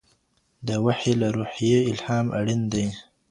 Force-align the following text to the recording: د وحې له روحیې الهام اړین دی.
د 0.67 0.69
وحې 0.85 1.13
له 1.21 1.27
روحیې 1.35 1.79
الهام 1.91 2.27
اړین 2.39 2.61
دی. 2.73 2.85